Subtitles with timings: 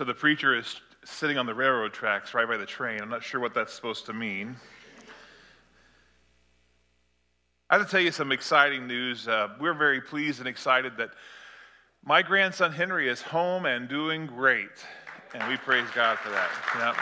[0.00, 3.02] So the preacher is sitting on the railroad tracks right by the train.
[3.02, 4.56] I'm not sure what that's supposed to mean.
[7.68, 9.28] I have to tell you some exciting news.
[9.28, 11.10] Uh, we're very pleased and excited that
[12.02, 14.70] my grandson Henry is home and doing great.
[15.34, 16.48] And we praise God for that.
[16.78, 16.96] Yep.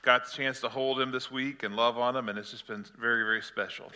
[0.00, 2.66] Got the chance to hold him this week and love on him, and it's just
[2.66, 3.92] been very, very special.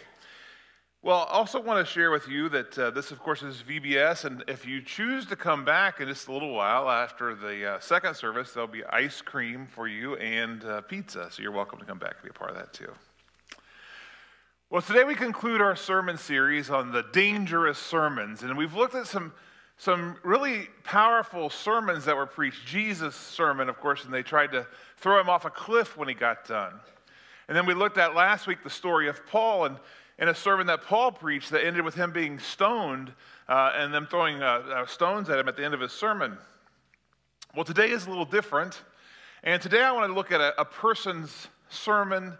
[1.02, 4.26] Well, I also want to share with you that uh, this, of course, is VBS,
[4.26, 7.80] and if you choose to come back in just a little while after the uh,
[7.80, 11.86] second service, there'll be ice cream for you and uh, pizza, so you're welcome to
[11.86, 12.92] come back and be a part of that too.
[14.68, 19.06] Well, today we conclude our sermon series on the dangerous sermons, and we've looked at
[19.06, 19.32] some,
[19.78, 22.66] some really powerful sermons that were preached.
[22.66, 24.66] Jesus' sermon, of course, and they tried to
[24.98, 26.74] throw him off a cliff when he got done.
[27.48, 29.76] And then we looked at last week the story of Paul and
[30.20, 33.12] in a sermon that Paul preached that ended with him being stoned
[33.48, 36.36] uh, and them throwing uh, uh, stones at him at the end of his sermon.
[37.56, 38.82] Well, today is a little different.
[39.42, 42.36] And today I want to look at a, a person's sermon,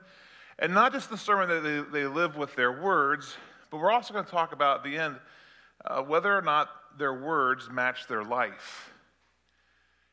[0.58, 3.34] and not just the sermon that they, they live with their words,
[3.70, 5.16] but we're also going to talk about at the end
[5.86, 8.92] uh, whether or not their words match their life.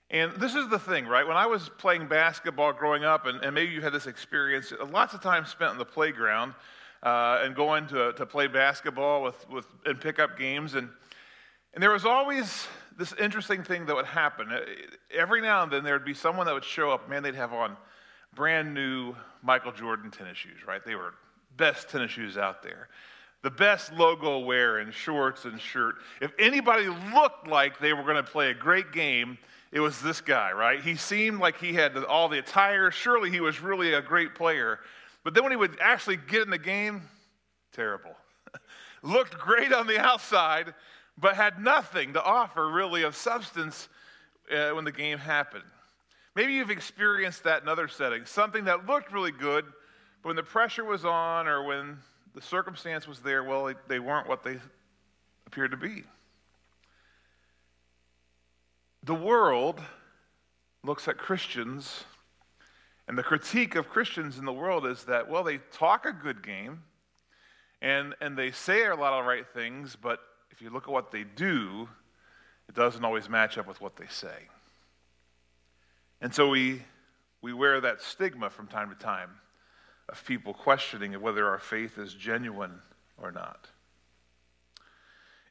[0.10, 1.28] And this is the thing, right?
[1.28, 5.14] When I was playing basketball growing up, and, and maybe you had this experience, lots
[5.14, 6.54] of time spent on the playground
[7.08, 10.76] uh, and going to, to play basketball with, with, and pick up games.
[10.76, 10.90] And,
[11.74, 14.52] and there was always this interesting thing that would happen.
[14.52, 14.60] Uh,
[15.16, 17.54] every now and then there would be someone that would show up, man, they'd have
[17.54, 17.78] on
[18.36, 20.84] brand new Michael Jordan tennis shoes, right?
[20.84, 21.14] They were
[21.56, 22.90] best tennis shoes out there.
[23.42, 25.96] The best logo wear and shorts and shirt.
[26.20, 29.38] If anybody looked like they were going to play a great game,
[29.72, 30.82] it was this guy, right?
[30.82, 32.92] He seemed like he had all the attire.
[32.92, 34.80] Surely he was really a great player.
[35.28, 37.02] But then when he would actually get in the game,
[37.74, 38.16] terrible.
[39.04, 40.74] Looked great on the outside,
[41.18, 43.90] but had nothing to offer really of substance
[44.50, 45.66] uh, when the game happened.
[46.34, 48.30] Maybe you've experienced that in other settings.
[48.30, 49.66] Something that looked really good,
[50.24, 51.98] but when the pressure was on or when
[52.34, 54.62] the circumstance was there, well, they, they weren't what they
[55.46, 56.06] appeared to be.
[59.04, 59.82] The world
[60.86, 62.06] looks at Christians
[63.08, 66.44] and the critique of Christians in the world is that, well, they talk a good
[66.44, 66.84] game
[67.82, 70.20] and, and they say a lot of right things, but
[70.52, 71.88] if you look at what they do,
[72.68, 74.50] it doesn't always match up with what they say.
[76.20, 76.82] And so we,
[77.42, 79.30] we wear that stigma from time to time
[80.10, 82.80] of people questioning whether our faith is genuine
[83.22, 83.68] or not.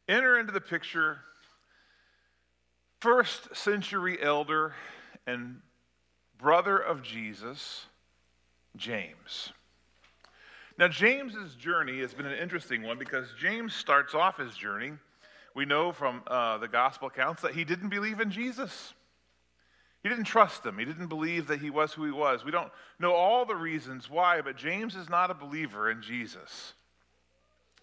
[0.08, 1.20] Enter into the picture
[3.00, 4.74] first century elder
[5.26, 5.60] and
[6.38, 7.86] brother of Jesus,
[8.76, 9.52] James.
[10.78, 14.92] Now, James's journey has been an interesting one because James starts off his journey.
[15.54, 18.92] We know from uh, the gospel accounts that he didn't believe in Jesus.
[20.02, 20.78] He didn't trust him.
[20.78, 22.44] He didn't believe that he was who he was.
[22.44, 26.74] We don't know all the reasons why, but James is not a believer in Jesus.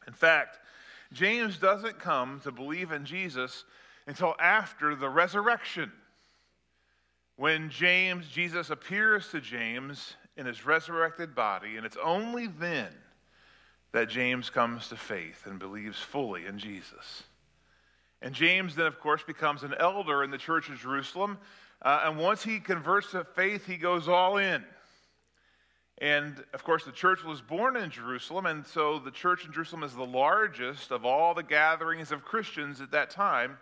[0.07, 0.59] In fact,
[1.11, 3.65] James doesn't come to believe in Jesus
[4.07, 5.91] until after the resurrection.
[7.43, 12.87] When James, Jesus appears to James in his resurrected body, and it's only then
[13.91, 17.23] that James comes to faith and believes fully in Jesus.
[18.21, 21.37] And James then, of course, becomes an elder in the church of Jerusalem.
[21.81, 24.63] Uh, and once he converts to faith, he goes all in.
[25.97, 29.83] And of course, the church was born in Jerusalem, and so the church in Jerusalem
[29.83, 33.57] is the largest of all the gatherings of Christians at that time.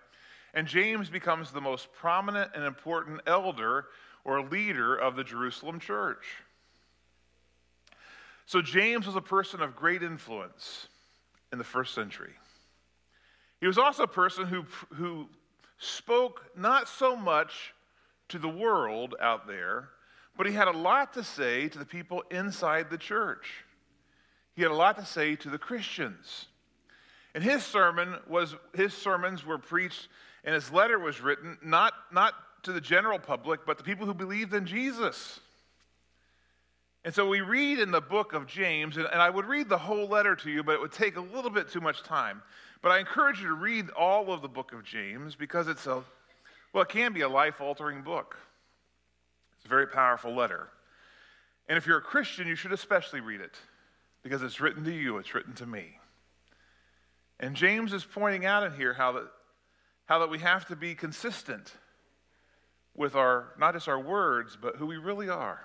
[0.54, 3.86] And James becomes the most prominent and important elder
[4.24, 6.26] or leader of the Jerusalem church.
[8.46, 10.88] So, James was a person of great influence
[11.52, 12.34] in the first century.
[13.62, 15.28] He was also a person who, who
[15.78, 17.74] spoke not so much
[18.30, 19.90] to the world out there,
[20.38, 23.64] but he had a lot to say to the people inside the church.
[24.56, 26.48] He had a lot to say to the Christians.
[27.34, 30.08] And his sermon was his sermons were preached
[30.44, 32.34] and his letter was written not, not
[32.64, 35.40] to the general public, but to people who believed in Jesus.
[37.04, 39.78] And so we read in the book of James, and, and I would read the
[39.78, 42.44] whole letter to you, but it would take a little bit too much time.
[42.82, 46.04] But I encourage you to read all of the book of James because it's a,
[46.74, 48.38] well, it can be a life altering book.
[49.58, 50.70] It's a very powerful letter.
[51.68, 53.56] And if you're a Christian, you should especially read it
[54.24, 55.98] because it's written to you, it's written to me.
[57.40, 59.28] And James is pointing out in here how that
[60.12, 61.72] how that we have to be consistent
[62.98, 65.62] with our, not just our words, but who we really are.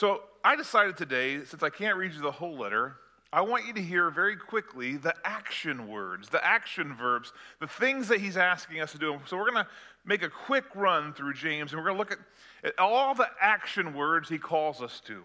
[0.00, 2.96] So I decided today, since I can't read you the whole letter,
[3.34, 8.08] I want you to hear very quickly the action words, the action verbs, the things
[8.08, 9.20] that he's asking us to do.
[9.26, 9.70] So we're going to
[10.06, 12.18] make a quick run through James and we're going to look at,
[12.64, 15.22] at all the action words he calls us to.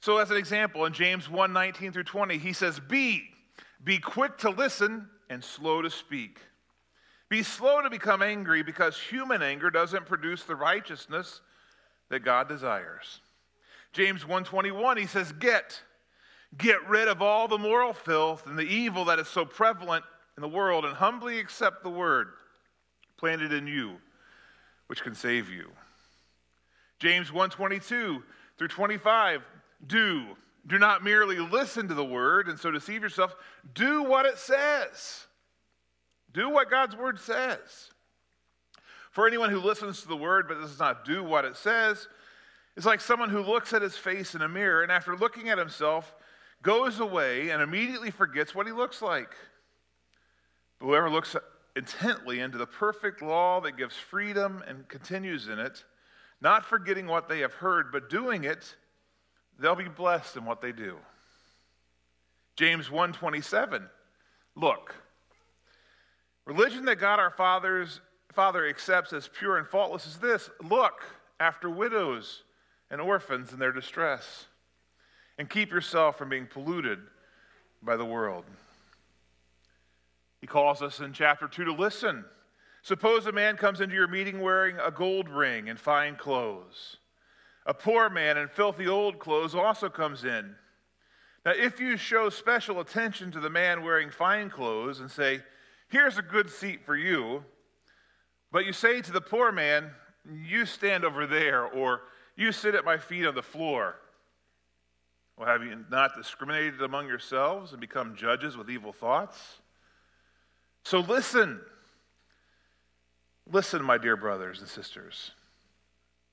[0.00, 3.22] So, as an example, in James 1 19 through 20, he says, Be,
[3.84, 6.40] be quick to listen and slow to speak.
[7.28, 11.40] Be slow to become angry because human anger doesn't produce the righteousness
[12.08, 13.20] that God desires.
[13.92, 15.82] James 1:21 he says get
[16.56, 20.04] get rid of all the moral filth and the evil that is so prevalent
[20.36, 22.28] in the world and humbly accept the word
[23.16, 23.98] planted in you
[24.86, 25.72] which can save you.
[26.98, 28.22] James 1:22
[28.56, 29.42] through 25
[29.86, 33.36] do do not merely listen to the word and so deceive yourself
[33.74, 35.26] do what it says.
[36.32, 37.90] Do what God's word says.
[39.10, 42.08] For anyone who listens to the word but does not do what it says,
[42.76, 45.56] is like someone who looks at his face in a mirror and after looking at
[45.56, 46.14] himself
[46.62, 49.34] goes away and immediately forgets what he looks like.
[50.78, 51.34] But whoever looks
[51.74, 55.84] intently into the perfect law that gives freedom and continues in it,
[56.40, 58.76] not forgetting what they have heard, but doing it,
[59.58, 60.96] they'll be blessed in what they do.
[62.56, 63.88] James 1:27
[64.54, 64.94] Look,
[66.46, 68.00] religion that God our fathers
[68.36, 71.04] Father accepts as pure and faultless is this look
[71.40, 72.42] after widows
[72.90, 74.44] and orphans in their distress,
[75.38, 76.98] and keep yourself from being polluted
[77.82, 78.44] by the world.
[80.38, 82.26] He calls us in chapter 2 to listen.
[82.82, 86.98] Suppose a man comes into your meeting wearing a gold ring and fine clothes.
[87.66, 90.54] A poor man in filthy old clothes also comes in.
[91.44, 95.42] Now, if you show special attention to the man wearing fine clothes and say,
[95.88, 97.44] Here's a good seat for you,
[98.50, 99.90] but you say to the poor man,
[100.44, 102.02] You stand over there, or
[102.36, 103.96] You sit at my feet on the floor.
[105.36, 109.58] Well, have you not discriminated among yourselves and become judges with evil thoughts?
[110.84, 111.60] So listen.
[113.52, 115.32] Listen, my dear brothers and sisters.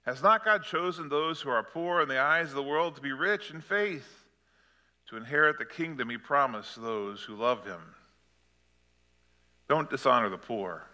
[0.06, 3.02] Has not God chosen those who are poor in the eyes of the world to
[3.02, 4.26] be rich in faith,
[5.08, 7.96] to inherit the kingdom he promised those who love him?
[9.70, 10.86] Don't dishonor the poor.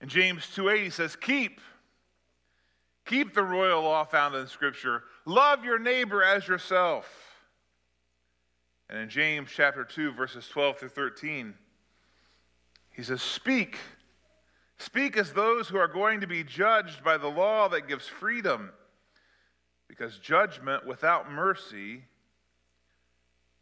[0.00, 1.60] In James 2:8 he says, "Keep
[3.06, 5.04] keep the royal law found in scripture.
[5.24, 7.46] Love your neighbor as yourself."
[8.88, 11.56] And in James chapter 2 verses 12 through 13,
[12.90, 13.78] he says, "Speak
[14.80, 18.70] Speak as those who are going to be judged by the law that gives freedom,
[19.88, 22.04] because judgment without mercy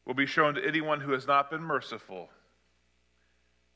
[0.07, 2.29] will be shown to anyone who has not been merciful.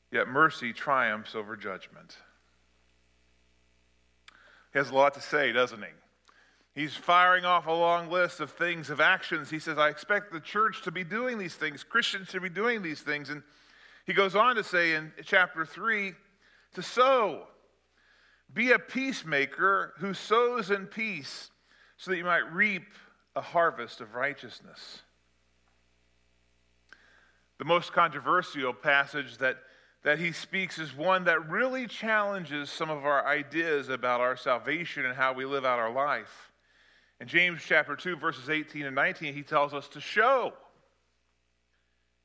[0.09, 2.15] Yet mercy triumphs over judgment.
[4.71, 6.81] He has a lot to say, doesn't he?
[6.81, 9.49] He's firing off a long list of things, of actions.
[9.49, 12.81] He says, I expect the church to be doing these things, Christians to be doing
[12.81, 13.29] these things.
[13.29, 13.43] And
[14.05, 16.13] he goes on to say in chapter 3
[16.73, 17.47] to sow.
[18.53, 21.49] Be a peacemaker who sows in peace
[21.97, 22.83] so that you might reap
[23.35, 25.01] a harvest of righteousness.
[27.57, 29.57] The most controversial passage that
[30.03, 35.05] that he speaks is one that really challenges some of our ideas about our salvation
[35.05, 36.51] and how we live out our life.
[37.21, 40.53] In James chapter 2, verses 18 and 19, he tells us to show.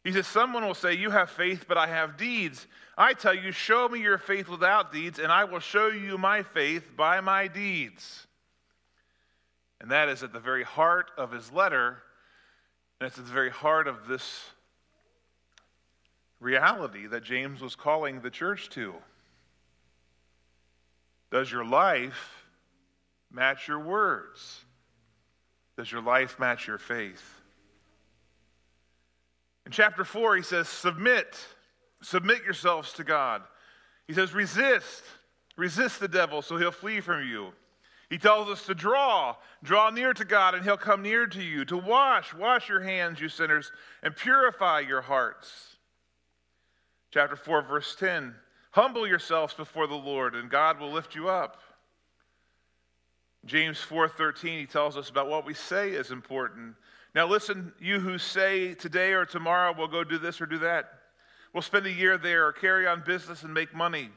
[0.08, 2.66] He says, Someone will say, You have faith, but I have deeds.
[2.96, 6.42] I tell you, show me your faith without deeds, and I will show you my
[6.42, 8.26] faith by my deeds.
[9.82, 11.99] And that is at the very heart of his letter,
[12.99, 14.47] and it's at the very heart of this
[16.40, 18.94] reality that James was calling the church to.
[21.30, 22.47] Does your life
[23.30, 24.64] match your words?
[25.76, 27.38] Does your life match your faith?
[29.68, 31.38] In chapter 4, he says, Submit,
[32.00, 33.42] submit yourselves to God.
[34.06, 35.04] He says, Resist,
[35.58, 37.52] resist the devil so he'll flee from you.
[38.08, 41.66] He tells us to draw, draw near to God, and he'll come near to you.
[41.66, 43.70] To wash, wash your hands, you sinners,
[44.02, 45.76] and purify your hearts
[47.10, 48.34] Chapter 4, verse 10
[48.70, 51.60] Humble yourselves before the Lord, and God will lift you up.
[53.44, 56.75] James 4:13 he tells us about what we say is important.
[57.14, 60.92] Now listen, you who say today or tomorrow we'll go do this or do that.
[61.52, 64.10] We'll spend a year there or carry on business and make money.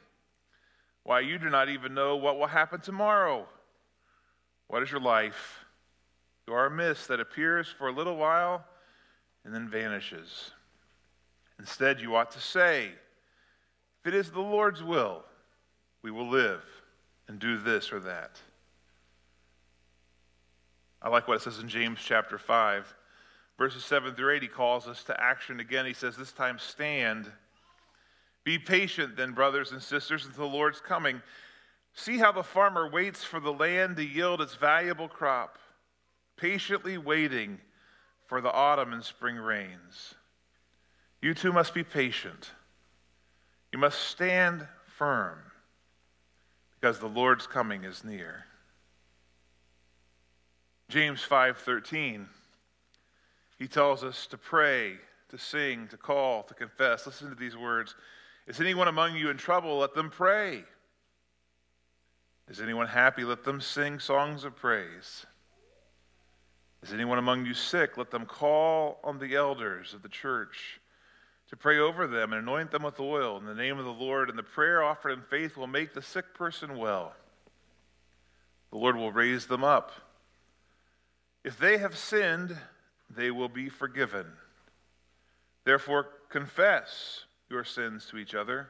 [1.04, 3.48] Why you do not even know what will happen tomorrow.
[4.68, 5.66] What is your life?
[6.48, 8.66] You are a mist that appears for a little while
[9.46, 10.52] and then vanishes.
[11.60, 12.92] Instead, you ought to say,
[14.02, 15.24] If it is the Lord's will,
[16.02, 16.64] we will live
[17.28, 18.40] and do this or that.
[21.02, 22.94] I like what it says in James chapter 5,
[23.62, 25.86] Verses 7 through 8, he calls us to action again.
[25.86, 27.32] He says, This time stand.
[28.44, 31.22] Be patient, then, brothers and sisters, until the Lord's coming.
[31.94, 35.60] See how the farmer waits for the land to yield its valuable crop,
[36.38, 37.60] patiently waiting
[38.26, 40.16] for the autumn and spring rains.
[41.22, 42.50] You too must be patient.
[43.72, 44.68] You must stand
[44.98, 45.38] firm
[46.80, 48.46] because the Lord's coming is near.
[50.92, 52.28] James 5:13
[53.58, 54.98] he tells us to pray,
[55.30, 57.06] to sing, to call, to confess.
[57.06, 57.96] Listen to these words.
[58.46, 59.78] Is anyone among you in trouble?
[59.78, 60.66] Let them pray.
[62.50, 63.24] Is anyone happy?
[63.24, 65.26] Let them sing songs of praise.
[66.82, 67.98] Is anyone among you sick?
[67.98, 70.82] Let them call on the elders of the church
[71.50, 74.30] to pray over them and anoint them with oil in the name of the Lord.
[74.30, 77.14] And the prayer offered in faith will make the sick person well.
[78.72, 79.92] The Lord will raise them up.
[81.44, 82.56] If they have sinned,
[83.10, 84.26] they will be forgiven.
[85.64, 88.70] Therefore, confess your sins to each other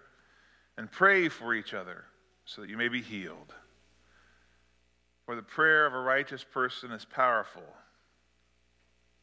[0.77, 2.05] and pray for each other
[2.45, 3.53] so that you may be healed.
[5.25, 7.63] For the prayer of a righteous person is powerful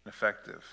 [0.05, 0.65] and effective.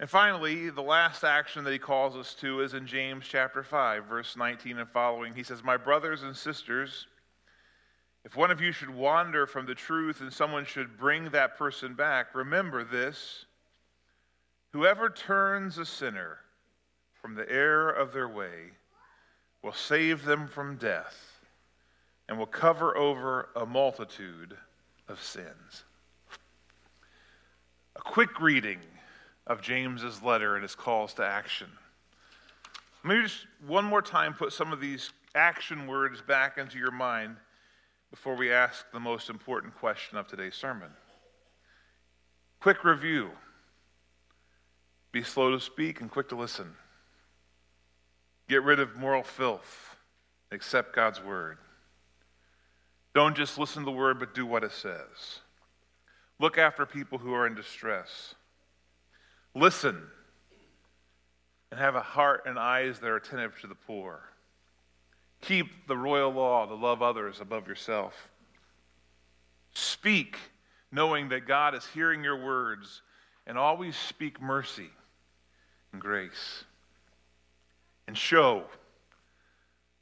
[0.00, 4.04] And finally, the last action that he calls us to is in James chapter 5,
[4.04, 5.34] verse 19 and following.
[5.34, 7.08] He says, My brothers and sisters,
[8.28, 11.94] if one of you should wander from the truth and someone should bring that person
[11.94, 13.46] back, remember this
[14.74, 16.36] whoever turns a sinner
[17.22, 18.72] from the error of their way
[19.62, 21.40] will save them from death
[22.28, 24.58] and will cover over a multitude
[25.08, 25.84] of sins.
[27.96, 28.80] A quick reading
[29.46, 31.68] of James's letter and his calls to action.
[33.06, 36.90] Let me just one more time put some of these action words back into your
[36.90, 37.38] mind
[38.10, 40.90] before we ask the most important question of today's sermon.
[42.60, 43.30] Quick review
[45.10, 46.74] be slow to speak and quick to listen.
[48.48, 49.96] Get rid of moral filth.
[50.50, 51.58] Accept God's word.
[53.14, 55.40] Don't just listen to the word, but do what it says.
[56.38, 58.34] Look after people who are in distress.
[59.54, 60.02] Listen
[61.70, 64.20] and have a heart and eyes that are attentive to the poor.
[65.40, 68.28] Keep the royal law to love others above yourself.
[69.72, 70.36] Speak
[70.90, 73.02] knowing that God is hearing your words
[73.46, 74.90] and always speak mercy
[75.92, 76.64] and grace.
[78.06, 78.64] And show.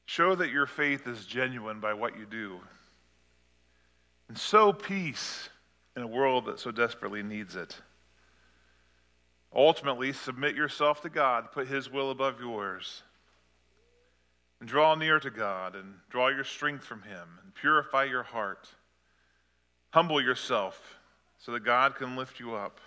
[0.07, 2.61] Show that your faith is genuine by what you do.
[4.29, 5.49] And sow peace
[5.97, 7.77] in a world that so desperately needs it.
[9.55, 13.03] Ultimately, submit yourself to God, put His will above yours
[14.61, 18.69] and draw near to God and draw your strength from Him and purify your heart.
[19.91, 20.99] Humble yourself
[21.39, 22.81] so that God can lift you up.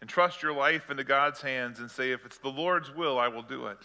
[0.00, 3.28] And trust your life into God's hands and say, if it's the Lord's will, I
[3.28, 3.78] will do it.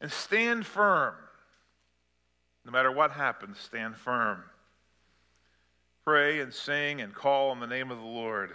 [0.00, 1.14] And stand firm.
[2.64, 4.42] No matter what happens, stand firm.
[6.04, 8.54] Pray and sing and call on the name of the Lord.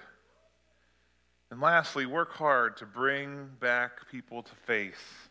[1.51, 5.29] And lastly, work hard to bring back people to faith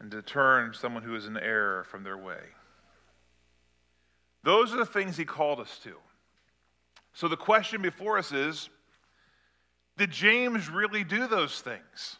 [0.00, 2.40] and to turn someone who is in error from their way.
[4.42, 5.94] Those are the things he called us to.
[7.14, 8.68] So the question before us is
[9.96, 12.16] did James really do those things?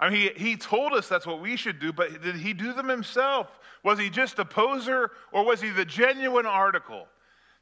[0.00, 2.72] I mean, he, he told us that's what we should do, but did he do
[2.72, 3.48] them himself?
[3.82, 7.06] Was he just a poser or was he the genuine article?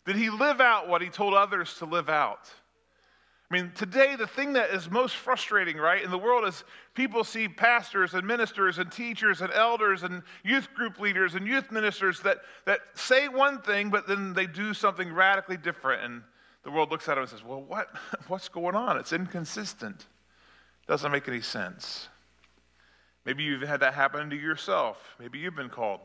[0.06, 2.50] Did he live out what he told others to live out?
[3.52, 7.22] I mean, today, the thing that is most frustrating, right, in the world is people
[7.22, 12.20] see pastors and ministers and teachers and elders and youth group leaders and youth ministers
[12.20, 16.02] that, that say one thing, but then they do something radically different.
[16.02, 16.22] And
[16.64, 17.88] the world looks at them and says, well, what,
[18.28, 18.96] what's going on?
[18.96, 20.06] It's inconsistent.
[20.88, 22.08] Doesn't make any sense.
[23.26, 24.96] Maybe you've had that happen to yourself.
[25.20, 26.00] Maybe you've been called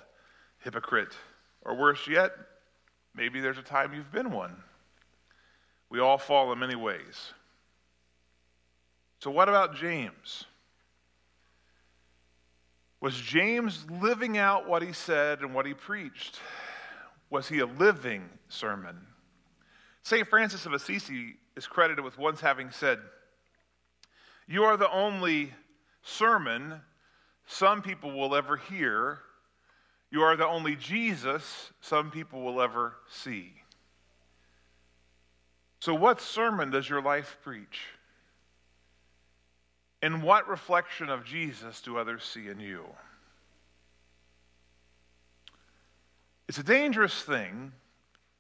[0.66, 1.16] hypocrite.
[1.62, 2.34] Or worse yet,
[3.16, 4.58] maybe there's a time you've been one.
[5.90, 7.34] We all fall in many ways.
[9.20, 10.46] So, what about James?
[13.00, 16.40] Was James living out what he said and what he preached?
[17.30, 18.98] Was he a living sermon?
[20.04, 20.28] St.
[20.28, 23.00] Francis of Assisi is credited with once having said,
[24.48, 25.54] You are the only
[26.02, 26.82] sermon
[27.46, 29.20] some people will ever hear.
[30.10, 33.54] You are the only Jesus some people will ever see.
[35.80, 37.80] So, what sermon does your life preach?
[40.02, 42.84] And what reflection of Jesus do others see in you?
[46.48, 47.74] It's a dangerous thing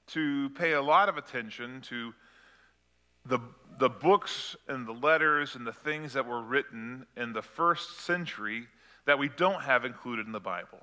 [0.07, 2.13] to pay a lot of attention to
[3.25, 3.39] the,
[3.79, 8.67] the books and the letters and the things that were written in the first century
[9.05, 10.79] that we don't have included in the Bible.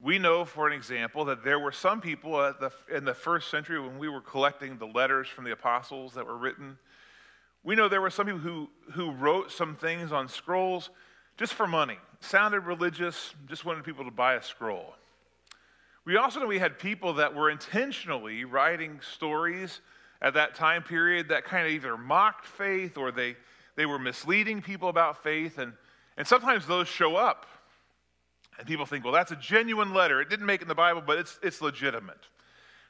[0.00, 3.80] We know, for an example, that there were some people the, in the first century
[3.80, 6.78] when we were collecting the letters from the apostles that were written.
[7.66, 10.88] We know there were some people who, who wrote some things on scrolls
[11.36, 14.94] just for money, sounded religious, just wanted people to buy a scroll.
[16.04, 19.80] We also know we had people that were intentionally writing stories
[20.22, 23.34] at that time period that kind of either mocked faith or they,
[23.74, 25.58] they were misleading people about faith.
[25.58, 25.72] And,
[26.16, 27.46] and sometimes those show up.
[28.60, 30.20] And people think, well, that's a genuine letter.
[30.20, 32.28] It didn't make it in the Bible, but it's, it's legitimate.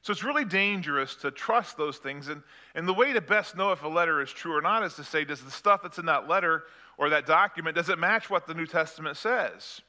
[0.07, 2.29] So it's really dangerous to trust those things.
[2.29, 2.45] And,
[2.77, 5.03] and the way to best know if a letter is true or not is to
[5.03, 6.63] say, does the stuff that's in that letter
[6.97, 9.81] or that document, does it match what the New Testament says?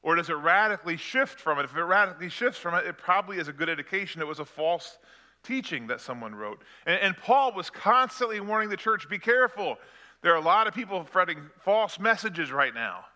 [0.00, 1.64] Or does it radically shift from it?
[1.64, 4.44] If it radically shifts from it, it probably is a good indication it was a
[4.44, 4.96] false
[5.42, 6.62] teaching that someone wrote.
[6.86, 9.76] And, and Paul was constantly warning the church be careful.
[10.22, 13.06] There are a lot of people spreading false messages right now.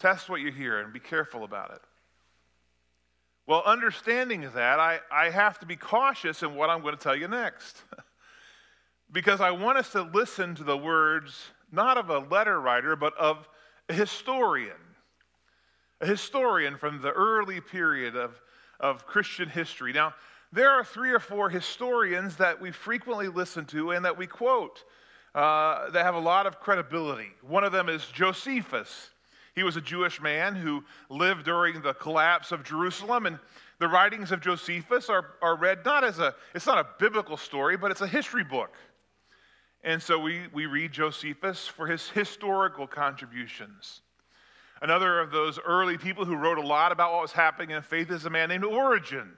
[0.00, 1.82] Test what you hear and be careful about it.
[3.46, 7.14] Well, understanding that, I, I have to be cautious in what I'm going to tell
[7.14, 7.82] you next.
[9.12, 13.16] because I want us to listen to the words not of a letter writer, but
[13.16, 13.48] of
[13.88, 14.72] a historian.
[16.00, 18.40] A historian from the early period of,
[18.80, 19.92] of Christian history.
[19.92, 20.14] Now,
[20.52, 24.84] there are three or four historians that we frequently listen to and that we quote
[25.34, 27.30] uh, that have a lot of credibility.
[27.42, 29.10] One of them is Josephus.
[29.56, 33.38] He was a Jewish man who lived during the collapse of Jerusalem, and
[33.78, 37.78] the writings of Josephus are, are read not as a, it's not a biblical story,
[37.78, 38.74] but it's a history book.
[39.82, 44.02] And so we, we read Josephus for his historical contributions.
[44.82, 48.10] Another of those early people who wrote a lot about what was happening in faith
[48.10, 49.32] is a man named Origen.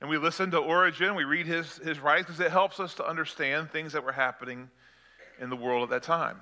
[0.00, 3.06] And we listen to Origen, we read his, his writings because it helps us to
[3.06, 4.68] understand things that were happening
[5.40, 6.40] in the world at that time.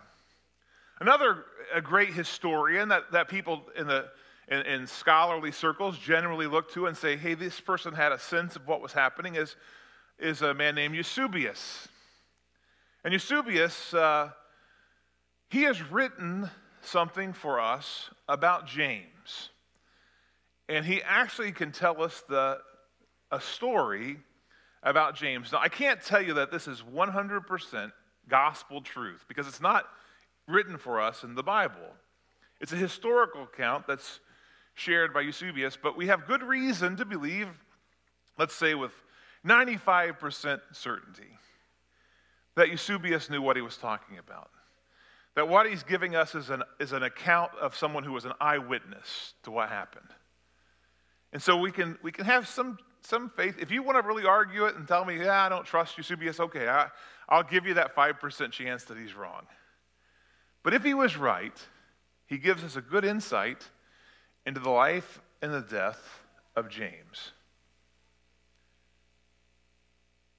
[1.00, 4.06] Another a great historian that, that people in, the,
[4.48, 8.56] in, in, scholarly circles generally look to and say, hey, this person had a sense
[8.56, 9.56] of what was happening is,
[10.18, 11.88] is a man named Eusebius.
[13.04, 14.30] And Eusebius, uh,
[15.50, 19.50] he has written something for us about James.
[20.68, 22.58] And he actually can tell us the,
[23.30, 24.18] a story
[24.82, 25.52] about James.
[25.52, 27.92] Now, I can't tell you that this is 100%
[28.28, 29.86] gospel truth because it's not
[30.46, 31.94] written for us in the Bible.
[32.60, 34.20] It's a historical account that's
[34.74, 37.48] shared by Eusebius, but we have good reason to believe,
[38.38, 38.92] let's say with
[39.44, 41.38] 95% certainty,
[42.56, 44.50] that Eusebius knew what he was talking about.
[45.34, 48.32] That what he's giving us is an, is an account of someone who was an
[48.40, 50.08] eyewitness to what happened.
[51.32, 53.56] And so we can, we can have some, some faith.
[53.58, 56.40] If you want to really argue it and tell me, yeah, I don't trust Eusebius,
[56.40, 56.88] okay, I,
[57.28, 59.46] I'll give you that 5% chance that he's wrong.
[60.66, 61.56] But if he was right,
[62.26, 63.70] he gives us a good insight
[64.44, 66.18] into the life and the death
[66.56, 67.30] of James.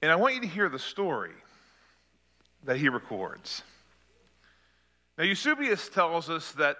[0.02, 1.32] And I want you to hear the story
[2.64, 3.62] that he records.
[5.16, 6.76] Now, Eusebius tells us that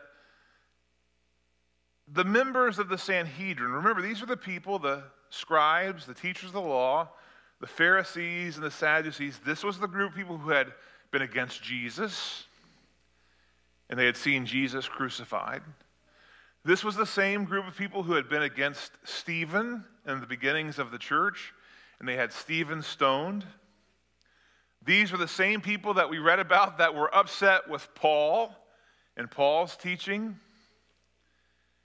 [2.06, 6.52] the members of the Sanhedrin, remember, these are the people, the scribes, the teachers of
[6.52, 7.08] the law,
[7.62, 9.40] the Pharisees, and the Sadducees.
[9.42, 10.74] This was the group of people who had
[11.12, 12.44] been against Jesus
[13.88, 15.62] and they had seen Jesus crucified.
[16.64, 20.78] This was the same group of people who had been against Stephen in the beginnings
[20.78, 21.54] of the church,
[21.98, 23.46] and they had Stephen stoned.
[24.84, 28.54] These were the same people that we read about that were upset with Paul
[29.16, 30.38] and Paul's teaching.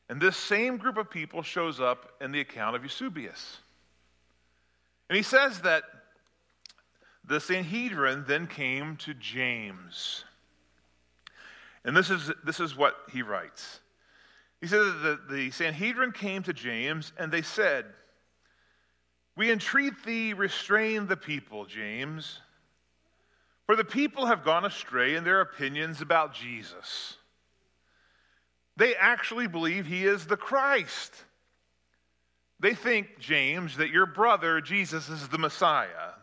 [0.10, 3.58] And this same group of people shows up in the account of Eusebius.
[5.10, 5.84] And he says that
[7.26, 10.26] the Sanhedrin then came to James.
[11.86, 13.80] And this is, this is what he writes.
[14.62, 17.86] He said that the, the Sanhedrin came to James and they said,
[19.36, 22.40] We entreat thee, restrain the people, James,
[23.66, 27.18] for the people have gone astray in their opinions about Jesus.
[28.78, 31.14] They actually believe he is the Christ.
[32.60, 36.14] They think, James, that your brother Jesus is the Messiah.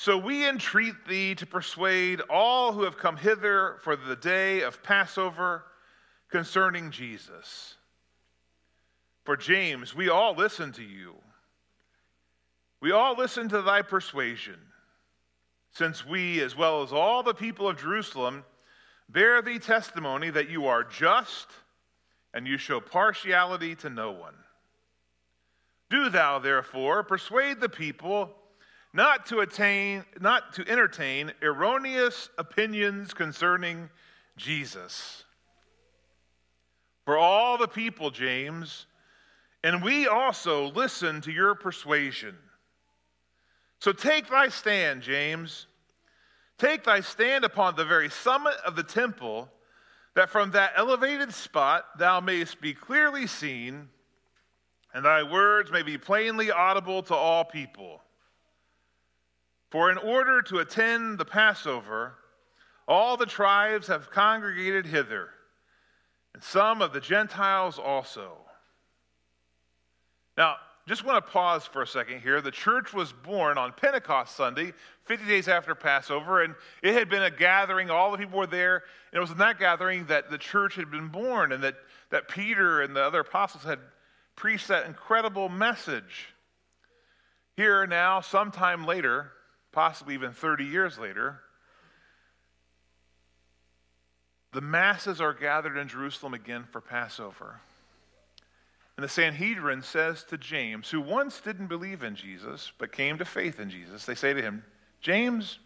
[0.00, 4.82] So we entreat thee to persuade all who have come hither for the day of
[4.82, 5.66] Passover
[6.30, 7.74] concerning Jesus.
[9.24, 11.16] For James, we all listen to you.
[12.80, 14.56] We all listen to thy persuasion,
[15.70, 18.46] since we, as well as all the people of Jerusalem,
[19.10, 21.48] bear thee testimony that you are just
[22.32, 24.36] and you show partiality to no one.
[25.90, 28.34] Do thou, therefore, persuade the people
[28.92, 33.88] not to attain, not to entertain erroneous opinions concerning
[34.36, 35.24] Jesus.
[37.04, 38.86] For all the people, James,
[39.62, 42.36] and we also listen to your persuasion.
[43.78, 45.66] So take thy stand, James.
[46.58, 49.48] Take thy stand upon the very summit of the temple,
[50.14, 53.88] that from that elevated spot thou mayest be clearly seen,
[54.92, 58.02] and thy words may be plainly audible to all people.
[59.70, 62.14] For in order to attend the Passover,
[62.88, 65.28] all the tribes have congregated hither,
[66.34, 68.36] and some of the Gentiles also.
[70.36, 70.56] Now,
[70.88, 72.40] just want to pause for a second here.
[72.40, 74.72] The church was born on Pentecost Sunday,
[75.04, 77.90] 50 days after Passover, and it had been a gathering.
[77.90, 80.90] All the people were there, and it was in that gathering that the church had
[80.90, 81.76] been born, and that,
[82.10, 83.78] that Peter and the other apostles had
[84.34, 86.34] preached that incredible message.
[87.56, 89.30] Here now, sometime later,
[89.72, 91.40] possibly even 30 years later,
[94.52, 97.60] the masses are gathered in Jerusalem again for Passover.
[98.96, 103.24] And the Sanhedrin says to James, who once didn't believe in Jesus, but came to
[103.24, 104.64] faith in Jesus, they say to him,
[105.00, 105.58] James,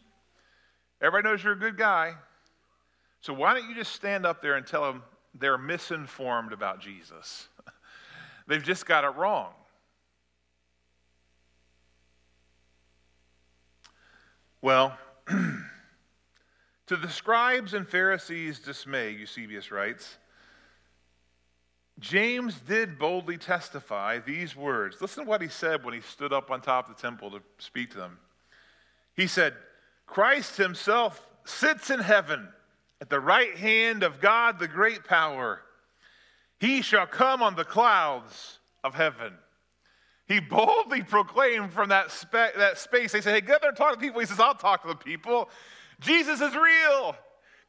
[1.00, 2.14] everybody knows you're a good guy.
[3.20, 5.02] So why don't you just stand up there and tell them
[5.34, 7.48] they're misinformed about Jesus?
[8.46, 9.52] They've just got it wrong.
[14.64, 14.96] Well,
[15.26, 20.16] to the scribes and Pharisees' dismay, Eusebius writes,
[22.00, 25.02] James did boldly testify these words.
[25.02, 27.42] Listen to what he said when he stood up on top of the temple to
[27.58, 28.16] speak to them.
[29.14, 29.52] He said,
[30.06, 32.48] Christ himself sits in heaven
[33.02, 35.60] at the right hand of God, the great power.
[36.58, 39.34] He shall come on the clouds of heaven.
[40.26, 43.12] He boldly proclaimed from that, spe- that space.
[43.12, 44.20] They said, Hey, get there and talk to people.
[44.20, 45.50] He says, I'll talk to the people.
[46.00, 47.16] Jesus is real.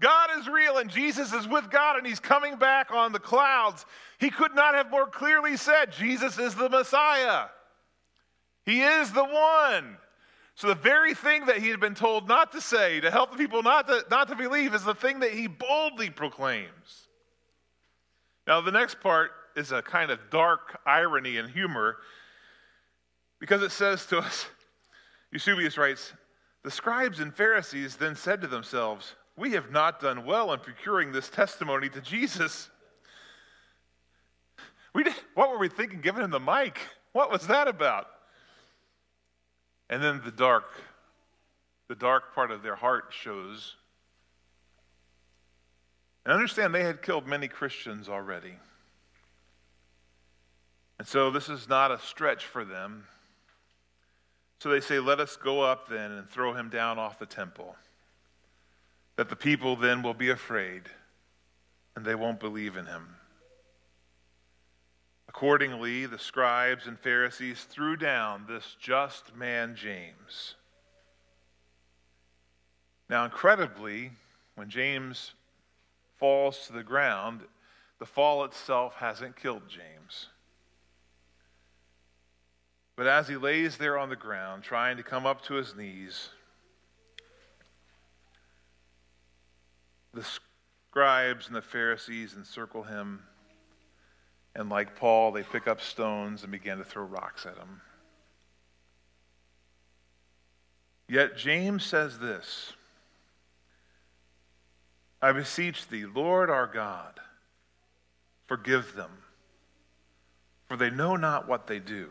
[0.01, 3.85] God is real, and Jesus is with God, and he's coming back on the clouds.
[4.19, 7.47] He could not have more clearly said, Jesus is the Messiah.
[8.65, 9.97] He is the one.
[10.55, 13.37] So, the very thing that he had been told not to say, to help the
[13.37, 17.09] people not to, not to believe, is the thing that he boldly proclaims.
[18.47, 21.97] Now, the next part is a kind of dark irony and humor
[23.45, 24.47] because it says to us,
[25.31, 26.13] Eusebius writes,
[26.63, 31.11] the scribes and Pharisees then said to themselves, We have not done well in procuring
[31.11, 32.71] this testimony to Jesus.
[34.95, 36.79] We did, what were we thinking giving him the mic?
[37.11, 38.07] What was that about?
[39.91, 40.65] And then the dark,
[41.87, 43.75] the dark part of their heart shows.
[46.25, 48.55] And understand they had killed many Christians already.
[50.97, 53.05] And so this is not a stretch for them.
[54.65, 57.75] So they say, Let us go up then and throw him down off the temple,
[59.15, 60.81] that the people then will be afraid
[61.95, 63.15] and they won't believe in him.
[65.29, 70.55] Accordingly, the scribes and Pharisees threw down this just man, James.
[73.07, 74.13] Now, incredibly,
[74.55, 75.35] when James
[76.17, 77.41] falls to the ground,
[77.99, 80.29] the fall itself hasn't killed James.
[82.95, 86.29] But as he lays there on the ground, trying to come up to his knees,
[90.13, 90.25] the
[90.89, 93.23] scribes and the Pharisees encircle him.
[94.55, 97.81] And like Paul, they pick up stones and begin to throw rocks at him.
[101.09, 102.73] Yet James says this
[105.21, 107.19] I beseech thee, Lord our God,
[108.47, 109.11] forgive them,
[110.67, 112.09] for they know not what they do.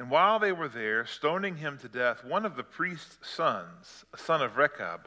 [0.00, 4.16] And while they were there, stoning him to death, one of the priest's sons, a
[4.16, 5.06] son of Rechab,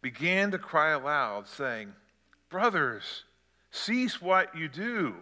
[0.00, 1.92] began to cry aloud, saying,
[2.48, 3.24] Brothers,
[3.70, 5.16] cease what you do.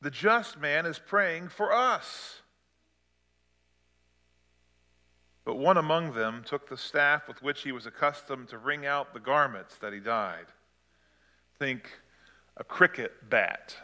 [0.00, 2.40] The just man is praying for us.
[5.44, 9.12] But one among them took the staff with which he was accustomed to wring out
[9.12, 10.46] the garments that he dyed.
[11.58, 11.90] Think
[12.56, 13.76] a cricket bat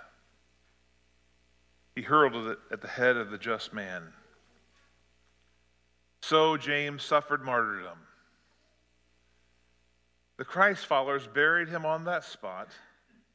[1.95, 4.13] he hurled it at the head of the just man.
[6.23, 7.99] So James suffered martyrdom.
[10.37, 12.69] The Christ followers buried him on that spot,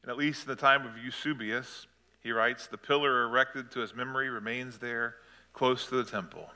[0.02, 1.86] and at least in the time of Eusebius,
[2.22, 5.14] he writes, the pillar erected to his memory remains there
[5.54, 6.50] close to the temple.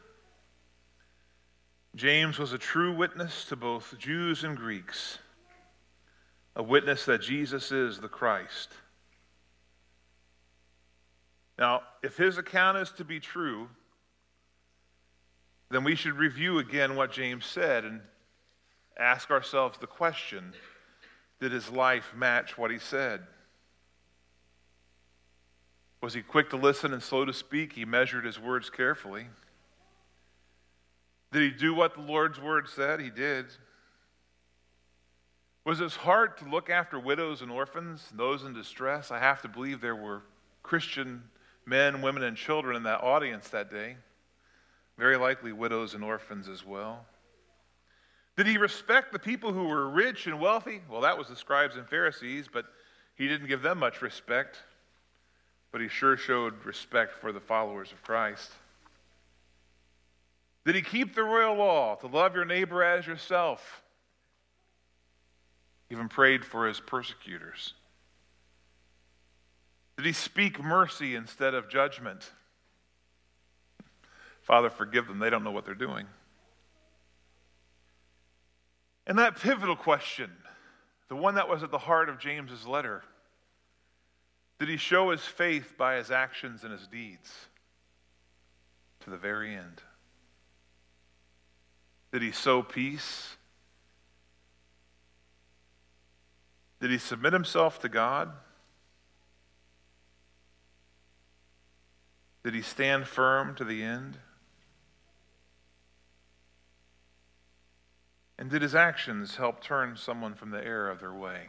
[1.94, 5.18] James was a true witness to both Jews and Greeks,
[6.56, 8.70] a witness that Jesus is the Christ.
[11.58, 13.68] Now, if his account is to be true,
[15.70, 18.00] then we should review again what James said and
[18.98, 20.52] ask ourselves the question
[21.40, 23.20] did his life match what he said?
[26.00, 27.72] Was he quick to listen and slow to speak?
[27.72, 29.26] He measured his words carefully.
[31.32, 33.00] Did he do what the Lord's word said?
[33.00, 33.46] He did.
[35.64, 39.10] Was his heart to look after widows and orphans, those in distress?
[39.10, 40.22] I have to believe there were
[40.62, 41.24] Christian
[41.66, 43.96] men, women, and children in that audience that day.
[44.98, 47.06] Very likely widows and orphans as well.
[48.36, 50.80] Did he respect the people who were rich and wealthy?
[50.88, 52.66] Well, that was the scribes and Pharisees, but
[53.14, 54.58] he didn't give them much respect.
[55.70, 58.52] But he sure showed respect for the followers of Christ.
[60.64, 63.82] Did he keep the royal law to love your neighbor as yourself?
[65.90, 67.74] Even prayed for his persecutors.
[69.96, 72.30] Did he speak mercy instead of judgment?
[74.42, 75.18] Father, forgive them.
[75.18, 76.06] They don't know what they're doing.
[79.06, 80.30] And that pivotal question,
[81.08, 83.02] the one that was at the heart of James's letter,
[84.58, 87.32] did he show his faith by his actions and his deeds
[89.00, 89.82] to the very end?
[92.12, 93.36] Did he sow peace?
[96.80, 98.32] Did he submit himself to God?
[102.44, 104.18] Did he stand firm to the end?
[108.38, 111.48] And did his actions help turn someone from the error of their way?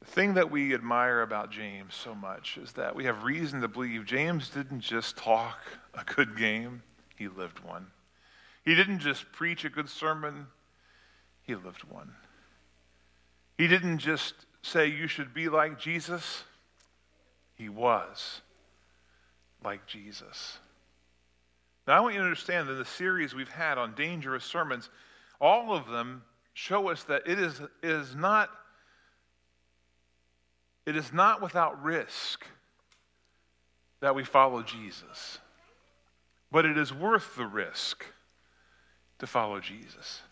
[0.00, 3.68] The thing that we admire about James so much is that we have reason to
[3.68, 5.58] believe James didn't just talk
[5.94, 6.82] a good game,
[7.16, 7.86] he lived one.
[8.64, 10.46] He didn't just preach a good sermon,
[11.42, 12.14] he lived one.
[13.58, 16.44] He didn't just say, You should be like Jesus,
[17.60, 18.40] he was
[19.62, 20.58] like Jesus.
[21.86, 24.88] Now, I want you to understand that the series we've had on dangerous sermons,
[25.40, 26.22] all of them
[26.54, 28.48] show us that it is, it is not
[30.86, 32.46] it is not without risk
[34.00, 35.38] that we follow Jesus,
[36.50, 38.06] but it is worth the risk
[39.18, 40.22] to follow Jesus.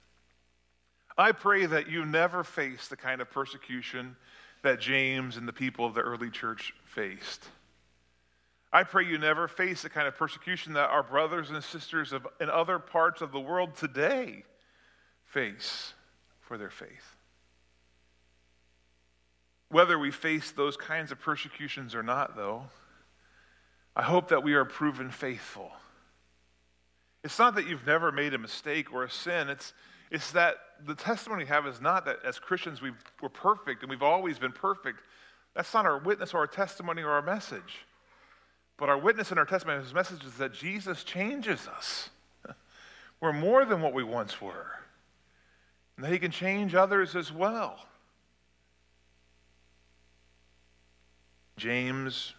[1.19, 4.17] I pray that you never face the kind of persecution
[4.63, 7.45] that James and the people of the early church faced.
[8.73, 12.27] I pray you never face the kind of persecution that our brothers and sisters of,
[12.41, 14.43] in other parts of the world today
[15.25, 15.95] face
[16.41, 17.15] for their faith.
[19.71, 22.65] Whether we face those kinds of persecutions or not, though,
[23.95, 25.71] I hope that we are proven faithful.
[27.23, 29.73] It's not that you've never made a mistake or a sin, it's,
[30.11, 32.91] it's that the testimony we have is not that as Christians we
[33.23, 34.99] we're perfect and we've always been perfect.
[35.59, 37.85] That's not our witness or our testimony or our message.
[38.77, 42.11] But our witness and our testimony, his message is that Jesus changes us.
[43.21, 44.69] We're more than what we once were.
[45.97, 47.87] And that he can change others as well.
[51.57, 52.35] James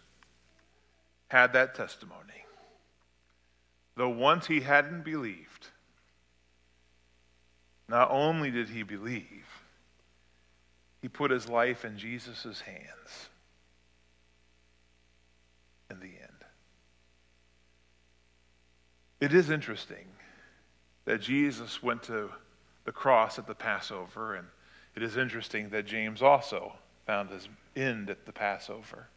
[1.28, 2.46] had that testimony.
[3.96, 5.66] Though once he hadn't believed,
[7.86, 9.44] not only did he believe,
[11.00, 13.28] he put his life in Jesus' hands
[15.90, 16.44] in the end.
[19.20, 20.06] It is interesting
[21.04, 22.30] that Jesus went to
[22.84, 24.46] the cross at the Passover, and
[24.94, 26.74] it is interesting that James also
[27.06, 29.08] found his end at the Passover.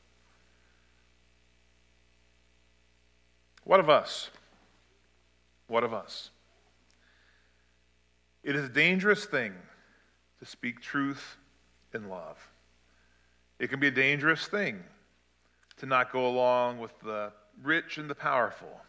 [3.64, 4.30] What of us?
[5.68, 6.30] What of us?
[8.44, 9.54] It is a dangerous thing
[10.40, 11.38] to speak truth
[11.94, 12.38] in love.
[13.60, 14.84] It can be a dangerous thing
[15.78, 18.82] to not go along with the rich and the powerful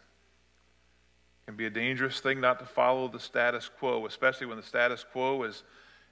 [1.42, 4.62] It can be a dangerous thing not to follow the status quo, especially when the
[4.62, 5.62] status quo is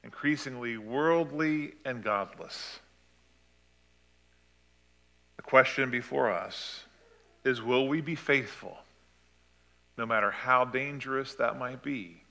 [0.05, 2.81] increasingly worldly and godless.
[5.37, 6.85] The question before us
[7.45, 8.79] is will we be faithful
[9.99, 12.23] no matter how dangerous that might be?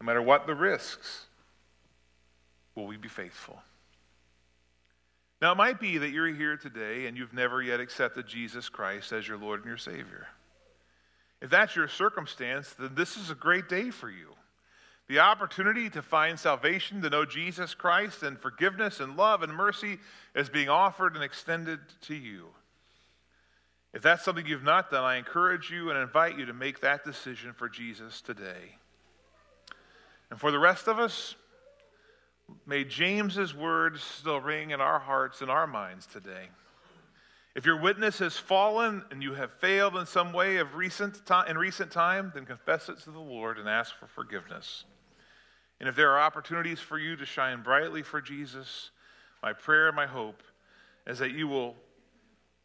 [0.00, 1.25] No matter what the risks,
[2.76, 3.58] will we be faithful?
[5.42, 9.12] Now, it might be that you're here today and you've never yet accepted Jesus Christ
[9.12, 10.28] as your Lord and your Savior.
[11.42, 14.34] If that's your circumstance, then this is a great day for you.
[15.08, 19.98] The opportunity to find salvation, to know Jesus Christ, and forgiveness and love and mercy
[20.34, 22.46] is being offered and extended to you.
[23.92, 27.04] If that's something you've not done, I encourage you and invite you to make that
[27.04, 28.76] decision for Jesus today.
[30.30, 31.36] And for the rest of us,
[32.66, 36.48] may James's words still ring in our hearts and our minds today.
[37.54, 41.56] If your witness has fallen and you have failed in some way of recent in
[41.56, 44.84] recent time, then confess it to the Lord and ask for forgiveness.
[45.80, 48.90] And if there are opportunities for you to shine brightly for Jesus,
[49.42, 50.42] my prayer and my hope
[51.06, 51.76] is that you will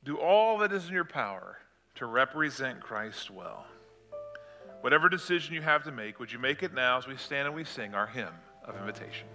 [0.03, 1.57] do all that is in your power
[1.95, 3.65] to represent Christ well.
[4.81, 7.55] Whatever decision you have to make, would you make it now as we stand and
[7.55, 8.33] we sing our hymn
[8.65, 9.27] of invitation?